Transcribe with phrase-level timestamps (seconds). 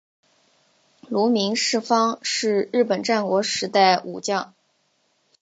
[1.11, 4.55] 芦名氏方是日本战国时代武将。